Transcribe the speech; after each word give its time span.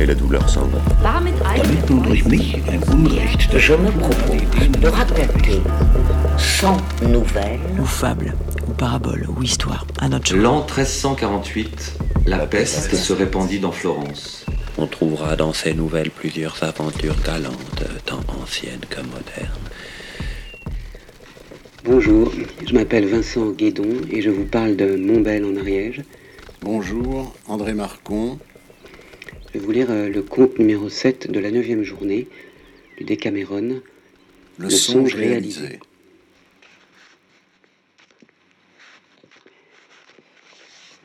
et 0.00 0.06
la 0.06 0.14
douleur 0.14 0.48
s'en 0.48 0.66
va. 0.66 0.80
Durch 1.88 2.24
mich 2.24 2.54
ein 2.68 2.80
Unrecht. 2.90 3.58
Je 3.58 3.74
me 3.74 3.90
propose 3.90 4.80
de 4.80 4.88
raconter 4.88 5.60
sans 6.38 6.78
nouvelles 7.02 7.60
ou 7.78 7.84
fable, 7.84 8.34
ou 8.66 8.72
parabole, 8.72 9.26
ou 9.28 9.42
histoire, 9.42 9.86
à 10.00 10.08
notre 10.08 10.34
L'an 10.36 10.60
1348, 10.60 11.98
la 12.26 12.46
peste 12.46 12.94
se 12.94 13.12
répandit 13.12 13.58
dans 13.58 13.72
Florence. 13.72 14.46
On 14.78 14.86
trouvera 14.86 15.36
dans 15.36 15.52
ces 15.52 15.74
nouvelles 15.74 16.10
plusieurs 16.10 16.62
aventures 16.62 17.20
galantes, 17.24 17.84
tant 18.06 18.20
anciennes 18.42 18.86
que 18.88 19.00
modernes. 19.00 19.68
Bonjour, 21.84 22.32
je 22.66 22.72
m'appelle 22.72 23.06
Vincent 23.06 23.50
Guédon 23.50 23.88
et 24.10 24.22
je 24.22 24.30
vous 24.30 24.44
parle 24.44 24.76
de 24.76 24.96
Montbel 24.96 25.44
en 25.44 25.56
Ariège. 25.56 26.02
Bonjour, 26.62 27.34
André 27.48 27.74
Marcon. 27.74 28.38
Je 29.52 29.58
vais 29.58 29.64
vous 29.64 29.72
lire 29.72 29.90
euh, 29.90 30.08
le 30.08 30.22
conte 30.22 30.60
numéro 30.60 30.88
7 30.88 31.28
de 31.28 31.40
la 31.40 31.50
9 31.50 31.82
journée 31.82 32.28
du 32.98 33.04
Décameron. 33.04 33.80
Le, 34.58 34.70
songe 34.70 35.14
réalisé. 35.14 35.80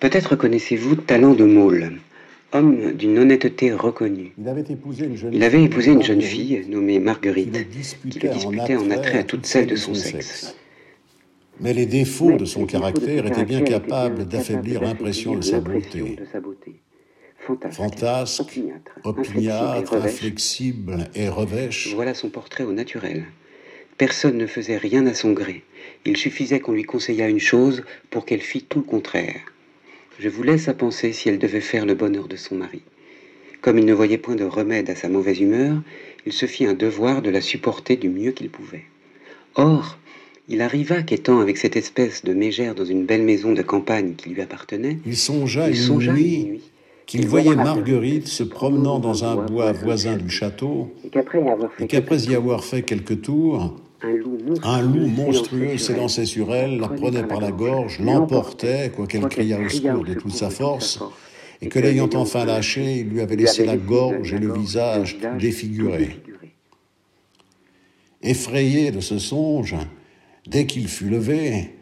Peut-être 0.00 0.34
connaissez-vous 0.34 0.96
Talent 0.96 1.34
de 1.34 1.44
Maule, 1.44 1.92
homme 2.52 2.92
d'une 2.92 3.18
honnêteté 3.18 3.72
reconnue. 3.72 4.32
Il 4.38 4.48
avait 4.48 4.62
épousé 4.62 5.04
une 5.04 5.16
jeune 5.16 5.42
avait 5.42 5.58
fille 5.58 5.64
épousé 5.64 5.92
une 5.92 6.02
jeune 6.02 6.22
fille 6.22 6.64
nommée 6.68 6.98
Marguerite, 6.98 7.52
qui 8.10 8.18
le 8.18 8.30
disputait 8.30 8.76
en 8.76 8.90
attrait 8.90 9.18
à 9.18 9.24
toutes 9.24 9.46
celles 9.46 9.66
de 9.68 9.76
son 9.76 9.94
sexe. 9.94 10.56
Mais 11.60 11.74
les 11.74 11.86
défauts 11.86 12.36
de 12.36 12.44
son 12.44 12.66
caractère 12.66 13.26
étaient 13.26 13.44
bien 13.44 13.60
capables 13.60 14.24
d'affaiblir 14.24 14.80
l'impression 14.80 15.36
de 15.36 15.42
sa 15.42 15.60
beauté. 15.60 16.16
Fantasque, 17.46 18.40
opiniâtre, 19.02 19.94
inflexible 19.94 21.08
et 21.14 21.28
revêche, 21.28 21.92
Voilà 21.94 22.14
son 22.14 22.28
portrait 22.28 22.62
au 22.62 22.72
naturel. 22.72 23.24
Personne 23.98 24.38
ne 24.38 24.46
faisait 24.46 24.76
rien 24.76 25.06
à 25.06 25.14
son 25.14 25.32
gré. 25.32 25.64
Il 26.04 26.16
suffisait 26.16 26.60
qu'on 26.60 26.72
lui 26.72 26.84
conseillât 26.84 27.28
une 27.28 27.40
chose 27.40 27.82
pour 28.10 28.26
qu'elle 28.26 28.40
fît 28.40 28.62
tout 28.62 28.78
le 28.78 28.84
contraire. 28.84 29.40
Je 30.20 30.28
vous 30.28 30.44
laisse 30.44 30.68
à 30.68 30.74
penser 30.74 31.12
si 31.12 31.28
elle 31.28 31.38
devait 31.38 31.60
faire 31.60 31.84
le 31.84 31.94
bonheur 31.94 32.28
de 32.28 32.36
son 32.36 32.54
mari. 32.54 32.82
Comme 33.60 33.78
il 33.78 33.86
ne 33.86 33.92
voyait 33.92 34.18
point 34.18 34.36
de 34.36 34.44
remède 34.44 34.88
à 34.90 34.94
sa 34.94 35.08
mauvaise 35.08 35.40
humeur, 35.40 35.82
il 36.26 36.32
se 36.32 36.46
fit 36.46 36.64
un 36.64 36.74
devoir 36.74 37.22
de 37.22 37.30
la 37.30 37.40
supporter 37.40 37.96
du 37.96 38.08
mieux 38.08 38.32
qu'il 38.32 38.50
pouvait. 38.50 38.84
Or, 39.56 39.98
il 40.48 40.62
arriva 40.62 41.02
qu'étant 41.02 41.40
avec 41.40 41.56
cette 41.56 41.76
espèce 41.76 42.24
de 42.24 42.34
mégère 42.34 42.74
dans 42.74 42.84
une 42.84 43.04
belle 43.04 43.22
maison 43.22 43.52
de 43.52 43.62
campagne 43.62 44.14
qui 44.14 44.30
lui 44.30 44.42
appartenait, 44.42 44.98
il 45.06 45.16
songea 45.16 45.68
il 45.68 45.76
une 45.76 45.82
songea 45.82 46.12
nuit 46.12 46.34
une 46.34 46.48
nuit 46.48 46.71
qu'il 47.12 47.28
voyait 47.28 47.54
Marguerite 47.54 48.26
se 48.26 48.42
promenant 48.42 48.98
dans 48.98 49.24
un 49.24 49.36
bois 49.36 49.72
voisin 49.72 50.16
du 50.16 50.30
château 50.30 50.94
et 51.04 51.10
qu'après 51.10 52.18
y 52.20 52.34
avoir 52.34 52.64
fait 52.64 52.80
quelques 52.80 53.20
tours, 53.20 53.76
un 54.62 54.80
loup 54.80 55.08
monstrueux, 55.08 55.76
s'élançait 55.76 56.24
sur 56.24 56.54
elle, 56.54 56.80
la 56.80 56.88
prenait 56.88 57.24
par 57.24 57.38
la 57.42 57.52
gorge, 57.52 58.00
l'emportait, 58.00 58.90
quoiqu'elle 58.96 59.28
criât 59.28 59.60
au 59.60 59.68
secours 59.68 60.04
de 60.04 60.14
toute 60.14 60.32
sa 60.32 60.48
force, 60.48 61.00
et 61.60 61.68
que 61.68 61.78
l'ayant 61.78 62.08
enfin 62.14 62.46
lâché, 62.46 63.00
il 63.00 63.10
lui 63.10 63.20
avait 63.20 63.36
laissé 63.36 63.66
la 63.66 63.76
gorge 63.76 64.32
et 64.32 64.38
le 64.38 64.50
visage 64.50 65.18
défigurés. 65.38 66.16
Effrayé 68.22 68.90
de 68.90 69.00
ce 69.00 69.18
songe, 69.18 69.76
dès 70.46 70.64
qu'il 70.64 70.88
fut 70.88 71.10
levé, 71.10 71.72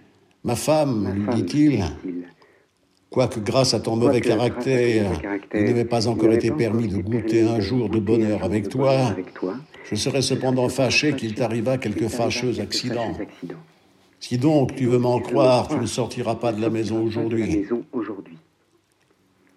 Ma 0.42 0.56
femme, 0.56 1.26
lui 1.28 1.42
dit-il, 1.42 1.84
quoique 3.10 3.40
grâce 3.40 3.74
à 3.74 3.80
ton 3.80 3.96
mauvais 3.96 4.20
caractère, 4.20 5.10
il 5.52 5.64
n'avait 5.64 5.84
pas 5.84 6.06
encore 6.06 6.32
été 6.32 6.50
permis 6.50 6.88
de 6.88 7.02
goûter 7.02 7.42
un 7.42 7.60
jour 7.60 7.88
de 7.88 7.98
bonheur 7.98 8.44
avec 8.44 8.68
toi, 8.68 9.14
je 9.84 9.96
serais 9.96 10.22
cependant 10.22 10.68
fâché 10.68 11.14
qu'il 11.14 11.34
t'arrivât 11.34 11.78
quelque 11.78 12.08
fâcheux 12.08 12.60
accident. 12.60 13.12
Si 14.20 14.38
donc 14.38 14.76
tu 14.76 14.86
veux 14.86 14.98
m'en 14.98 15.18
croire, 15.18 15.68
tu 15.68 15.76
ne 15.76 15.86
sortiras 15.86 16.36
pas 16.36 16.52
de 16.52 16.60
la 16.60 16.70
maison 16.70 17.02
aujourd'hui. 17.02 17.66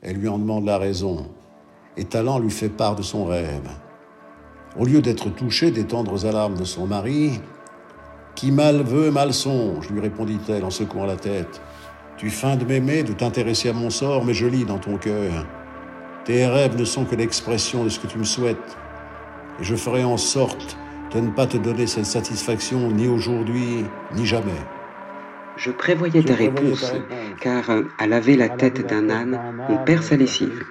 Elle 0.02 0.18
lui 0.18 0.28
en 0.28 0.40
demande 0.40 0.66
la 0.66 0.78
raison, 0.78 1.28
et 1.96 2.06
Talent 2.06 2.40
lui 2.40 2.50
fait 2.50 2.70
part 2.70 2.96
de 2.96 3.04
son 3.04 3.26
rêve. 3.26 3.70
Au 4.78 4.86
lieu 4.86 5.02
d'être 5.02 5.30
touché 5.30 5.70
des 5.70 5.84
tendres 5.84 6.26
alarmes 6.26 6.58
de 6.58 6.64
son 6.64 6.88
mari, 6.88 7.40
qui 8.36 8.52
mal 8.52 8.82
veut, 8.82 9.12
mal 9.12 9.34
songe, 9.34 9.90
lui 9.92 10.00
répondit-elle 10.00 10.64
en 10.64 10.72
secouant 10.72 11.06
la 11.06 11.18
tête. 11.18 11.62
Tu 12.24 12.30
feins 12.30 12.56
de 12.56 12.64
m'aimer, 12.64 13.04
de 13.04 13.12
t'intéresser 13.12 13.68
à 13.68 13.74
mon 13.74 13.90
sort, 13.90 14.24
mais 14.24 14.34
je 14.34 14.48
lis 14.48 14.64
dans 14.64 14.78
ton 14.78 14.96
cœur. 14.96 15.46
Tes 16.24 16.48
rêves 16.48 16.78
ne 16.80 16.86
sont 16.86 17.04
que 17.04 17.18
l'expression 17.18 17.84
de 17.84 17.90
ce 17.90 18.00
que 18.00 18.08
tu 18.08 18.18
me 18.18 18.24
souhaites, 18.24 18.78
et 19.60 19.64
je 19.66 19.76
ferai 19.76 20.06
en 20.06 20.16
sorte 20.16 20.78
de 21.14 21.20
ne 21.20 21.32
pas 21.32 21.48
te 21.48 21.58
donner 21.58 21.86
cette 21.86 22.06
satisfaction 22.06 22.92
ni 22.92 23.10
aujourd'hui, 23.10 23.84
ni 24.16 24.26
jamais. 24.26 24.52
Je 25.58 25.70
prévoyais 25.72 26.24
ta 26.24 26.36
réponse, 26.36 26.94
car 27.42 27.70
euh, 27.70 27.84
à 28.00 28.08
laver 28.08 28.38
la 28.38 28.48
tête 28.48 28.88
d'un 28.88 29.10
âne, 29.10 29.38
on 29.68 29.76
perd 29.80 30.02
sa 30.02 30.16
lessive. 30.16 30.64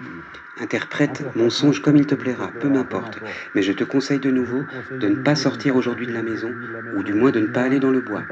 Interprète 0.62 1.24
mon 1.34 1.50
songe 1.50 1.82
comme 1.82 1.96
il 1.96 2.06
te 2.06 2.14
plaira, 2.14 2.52
peu 2.60 2.68
m'importe, 2.68 3.18
mais 3.54 3.62
je 3.62 3.72
te 3.72 3.82
conseille 3.82 4.20
de 4.20 4.30
nouveau 4.30 4.62
de 4.92 5.08
ne 5.08 5.16
pas 5.16 5.34
sortir 5.34 5.74
aujourd'hui 5.74 6.06
de 6.06 6.12
la 6.12 6.22
maison, 6.22 6.50
ou 6.96 7.02
du 7.02 7.14
moins 7.14 7.32
de 7.32 7.40
ne 7.40 7.48
pas 7.48 7.62
aller 7.62 7.80
dans 7.80 7.90
le 7.90 8.00
bois. 8.00 8.22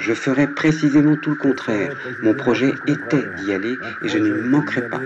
Je 0.00 0.12
ferai 0.12 0.48
précisément 0.48 1.14
tout 1.14 1.30
le 1.30 1.36
contraire. 1.36 1.96
Mon 2.22 2.34
projet 2.34 2.72
était 2.88 3.22
d'y 3.38 3.52
aller, 3.52 3.76
et 4.02 4.08
je 4.08 4.18
n'y 4.18 4.30
manquerai 4.48 4.88
pas. 4.88 5.00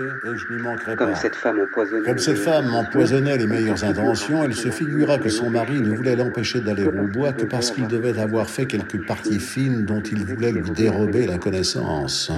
Comme 0.97 1.15
cette 1.15 1.35
femme 1.35 1.61
empoisonnée. 1.61 2.07
Comme 2.07 2.19
cette 2.19 2.39
femme 2.39 2.75
empoisonnait 2.75 3.37
les 3.37 3.47
meilleures 3.47 3.85
intentions, 3.85 4.43
elle 4.43 4.55
se 4.55 4.71
figura 4.71 5.19
que 5.19 5.29
son 5.29 5.51
mari 5.51 5.79
ne 5.79 5.95
voulait 5.95 6.17
l'empêcher 6.17 6.61
d'aller 6.61 6.87
au 6.87 7.07
bois 7.07 7.33
que 7.33 7.45
parce 7.45 7.71
qu'il 7.71 7.87
devait 7.87 8.19
avoir 8.19 8.49
fait 8.49 8.65
quelques 8.65 9.05
parties 9.07 9.41
fines 9.41 9.85
dont 9.85 10.01
il 10.01 10.25
voulait 10.25 10.53
lui 10.53 10.71
dérober 10.71 11.27
la 11.27 11.37
connaissance. 11.37 12.33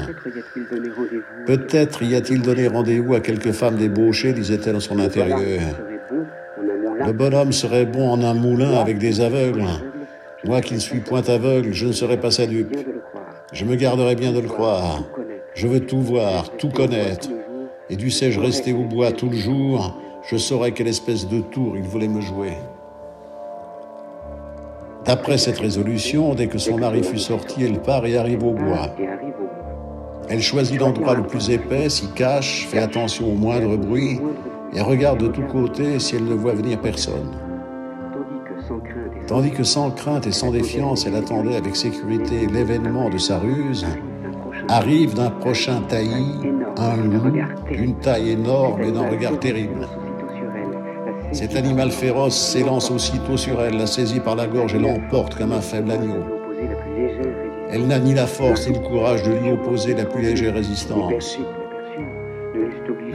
Peut-être 1.46 2.02
y 2.02 2.16
a-t-il 2.16 2.42
donné 2.42 2.66
rendez-vous 2.66 3.14
à 3.14 3.20
quelques 3.20 3.52
femmes 3.52 3.76
disait-elle 4.32 4.76
en 4.76 4.80
son 4.80 4.98
intérieur. 4.98 5.60
Le 7.04 7.12
bonhomme 7.12 7.53
serait 7.53 7.86
bon 7.86 8.10
en 8.10 8.22
un 8.22 8.34
moulin 8.34 8.75
avec 8.75 8.98
des 8.98 9.20
aveugles. 9.20 9.64
Moi 10.44 10.60
qui 10.60 10.75
ne 10.75 10.78
suis 10.78 11.00
point 11.00 11.22
aveugle, 11.28 11.72
je 11.72 11.86
ne 11.86 11.92
serai 11.92 12.16
pas 12.16 12.30
sa 12.30 12.47
dupe. 12.47 12.76
Je 13.53 13.64
me 13.64 13.76
garderai 13.76 14.14
bien 14.14 14.32
de 14.32 14.41
le 14.41 14.48
croire. 14.48 15.04
Je 15.54 15.66
veux 15.66 15.80
tout 15.80 16.00
voir, 16.00 16.50
tout 16.56 16.70
connaître. 16.70 17.28
Et 17.91 17.97
dussé-je 17.97 18.41
rester 18.41 18.72
au 18.72 18.84
bois 18.84 19.12
tout 19.12 19.28
le 19.28 19.36
jour, 19.36 20.00
je 20.28 20.36
saurais 20.36 20.72
quelle 20.72 20.88
espèce 20.88 21.28
de 21.28 21.41
tour 21.41 21.76
il 21.76 21.82
voulait 21.82 22.09
me 22.09 22.20
jouer. 22.20 22.53
D'après 25.04 25.36
cette 25.36 25.59
résolution, 25.59 26.34
dès 26.34 26.47
que 26.47 26.59
son 26.59 26.78
mari 26.78 27.03
fut 27.03 27.19
sorti, 27.19 27.64
elle 27.64 27.80
part 27.80 28.06
et 28.06 28.16
arrive 28.16 28.44
au 28.44 28.53
bois. 28.53 28.94
Elle 30.28 30.41
choisit 30.41 30.81
l'endroit 30.81 31.15
le 31.15 31.22
plus 31.22 31.50
épais, 31.50 31.88
s'y 31.88 32.09
cache, 32.12 32.66
fait 32.69 32.78
attention 32.78 33.33
au 33.33 33.34
moindre 33.34 33.77
bruit 33.77 34.21
et 34.75 34.81
regarde 34.81 35.21
de 35.21 35.28
tous 35.28 35.43
côtés 35.43 35.99
si 35.99 36.16
elle 36.16 36.25
ne 36.25 36.34
voit 36.34 36.55
venir 36.55 36.81
personne. 36.81 37.30
Tandis 39.27 39.51
que 39.51 39.65
sans 39.65 39.91
crainte 39.91 40.27
et 40.27 40.33
sans 40.33 40.51
défiance, 40.51 41.07
elle 41.07 41.16
attendait 41.16 41.57
avec 41.57 41.77
sécurité 41.77 42.47
l'événement 42.47 43.10
de 43.10 43.19
sa 43.19 43.39
ruse, 43.39 43.86
arrive 44.69 45.15
d'un 45.15 45.30
prochain 45.30 45.83
taillis 45.89 46.53
un 46.77 46.97
loup 46.97 47.30
d'une 47.71 47.95
taille 47.97 48.30
énorme 48.30 48.83
et 48.83 48.92
d'un 48.92 49.09
regard 49.09 49.39
terrible. 49.39 49.86
Cet 51.33 51.57
animal 51.57 51.91
féroce 51.91 52.36
s'élance 52.36 52.91
aussitôt 52.91 53.36
sur 53.36 53.63
elle, 53.63 53.78
la 53.78 53.86
saisit 53.86 54.21
par 54.21 54.36
la 54.36 54.47
gorge 54.47 54.75
et 54.75 54.78
l'emporte 54.78 55.34
comme 55.34 55.53
un 55.53 55.60
faible 55.60 55.91
agneau. 55.91 56.25
Elle 57.74 57.86
n'a 57.86 57.98
ni 57.98 58.13
la 58.13 58.27
force 58.27 58.69
ni 58.69 58.74
le 58.74 58.80
courage 58.80 59.22
de 59.22 59.33
lui 59.33 59.51
opposer 59.51 59.95
la 59.95 60.04
plus 60.04 60.21
légère 60.21 60.53
résistance. 60.53 61.39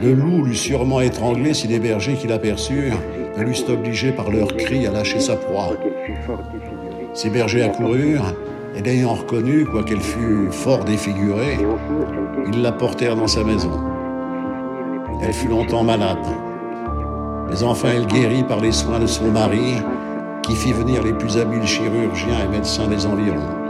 Le 0.02 0.12
loup 0.12 0.44
l'eût 0.44 0.54
sûrement 0.56 1.00
étranglé 1.00 1.54
si 1.54 1.68
les 1.68 1.78
bergers 1.78 2.14
qui 2.14 2.26
l'aperçurent 2.26 2.98
ne 3.36 3.44
l'eussent 3.44 3.68
obligé 3.68 4.10
par 4.10 4.32
leurs 4.32 4.56
cris 4.56 4.84
à 4.84 4.90
lâcher 4.90 5.20
sa 5.20 5.36
proie. 5.36 5.74
Ces 7.14 7.30
bergers 7.30 7.62
accoururent, 7.62 8.34
et 8.74 8.82
l'ayant 8.82 9.14
reconnue, 9.14 9.64
quoiqu'elle 9.64 10.00
fût 10.00 10.48
fort 10.50 10.84
défigurée, 10.84 11.58
ils 12.52 12.60
la 12.60 12.72
portèrent 12.72 13.16
dans 13.16 13.28
sa 13.28 13.44
maison. 13.44 13.70
Elle 15.22 15.32
fut 15.32 15.48
longtemps 15.48 15.84
malade. 15.84 16.18
Mais 17.48 17.62
enfin, 17.62 17.90
elle 17.94 18.06
guérit 18.06 18.42
par 18.42 18.60
les 18.60 18.72
soins 18.72 18.98
de 18.98 19.06
son 19.06 19.30
mari, 19.30 19.74
qui 20.42 20.56
fit 20.56 20.72
venir 20.72 21.04
les 21.04 21.12
plus 21.12 21.38
habiles 21.38 21.66
chirurgiens 21.66 22.44
et 22.44 22.48
médecins 22.48 22.88
des 22.88 23.06
environs. 23.06 23.67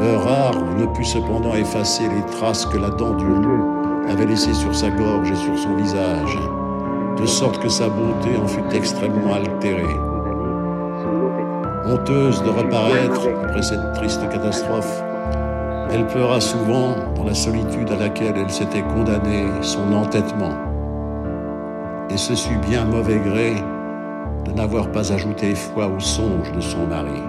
Leur 0.00 0.28
art 0.28 0.62
ne 0.78 0.84
put 0.86 1.04
cependant 1.04 1.54
effacer 1.54 2.04
les 2.08 2.36
traces 2.36 2.66
que 2.66 2.76
la 2.76 2.90
dent 2.90 3.14
du 3.14 3.24
loup 3.24 3.64
avait 4.08 4.26
laissées 4.26 4.52
sur 4.52 4.74
sa 4.74 4.90
gorge 4.90 5.30
et 5.30 5.36
sur 5.36 5.56
son 5.58 5.74
visage, 5.74 6.38
de 7.18 7.26
sorte 7.26 7.58
que 7.62 7.68
sa 7.68 7.88
beauté 7.88 8.36
en 8.42 8.46
fut 8.46 8.64
extrêmement 8.72 9.34
altérée. 9.34 9.96
Honteuse 11.86 12.42
de 12.42 12.50
reparaître 12.50 13.22
après 13.44 13.62
cette 13.62 13.94
triste 13.94 14.28
catastrophe, 14.28 15.02
elle 15.90 16.06
pleura 16.08 16.40
souvent 16.40 16.94
dans 17.14 17.24
la 17.24 17.34
solitude 17.34 17.90
à 17.90 17.96
laquelle 17.96 18.34
elle 18.36 18.50
s'était 18.50 18.82
condamnée 18.82 19.46
son 19.62 19.92
entêtement. 19.94 20.54
Et 22.10 22.18
ce 22.18 22.34
sut 22.34 22.58
bien 22.68 22.84
mauvais 22.84 23.18
gré 23.18 23.54
de 24.44 24.52
n'avoir 24.52 24.92
pas 24.92 25.12
ajouté 25.12 25.54
foi 25.54 25.86
au 25.86 25.98
songe 26.00 26.52
de 26.52 26.60
son 26.60 26.86
mari. 26.86 27.22